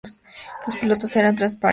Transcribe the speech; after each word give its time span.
Los 0.65 0.77
pilotos 0.77 1.15
eran 1.15 1.35
transparentes. 1.35 1.69